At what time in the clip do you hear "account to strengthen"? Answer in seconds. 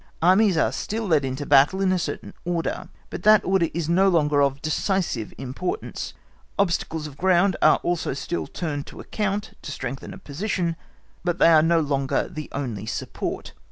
8.99-10.11